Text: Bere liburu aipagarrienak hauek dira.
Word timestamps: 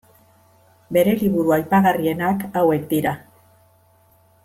Bere 0.97 1.13
liburu 1.19 1.53
aipagarrienak 1.57 2.43
hauek 2.63 2.89
dira. 2.97 3.15